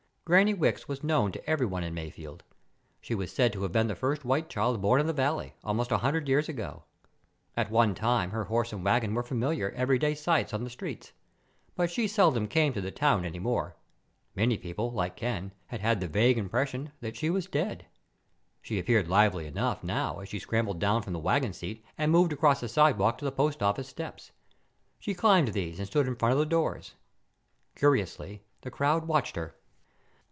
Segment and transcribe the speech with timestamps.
[0.23, 2.45] Granny Wicks was known to everyone in Mayfield.
[3.01, 5.91] She was said to have been the first white child born in the valley, almost
[5.91, 6.83] a hundred years ago.
[7.57, 11.11] At one time, her horse and wagon were familiar, everyday sights on the streets,
[11.75, 13.75] but she seldom came to town any more.
[14.33, 17.87] Many people, like Ken, had had the vague impression that she was dead.
[18.61, 22.31] She appeared lively enough now as she scrambled down from the wagon seat and moved
[22.31, 24.31] across the sidewalk to the post office steps.
[24.97, 26.93] She climbed these and stood in front of the doors.
[27.75, 29.55] Curiously, the crowd watched her.